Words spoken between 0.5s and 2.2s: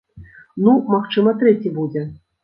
Ну, магчыма трэці будзе.